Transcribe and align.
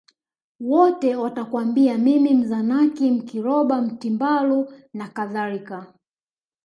Wote 0.59 1.15
watakwambia 1.15 1.97
mimi 1.97 2.33
Mzanaki 2.33 3.11
Mkiroba 3.11 3.81
Mtimbaru 3.81 4.73
nakadhalika 4.93 5.93